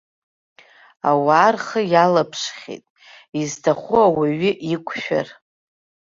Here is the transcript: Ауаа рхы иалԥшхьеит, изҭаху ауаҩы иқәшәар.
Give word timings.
Ауаа 1.09 1.49
рхы 1.55 1.81
иалԥшхьеит, 1.93 2.85
изҭаху 3.39 3.99
ауаҩы 4.05 4.51
иқәшәар. 4.73 5.27